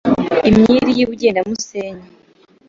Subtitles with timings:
[0.49, 2.05] Imyiri y’i Bugendamusenyi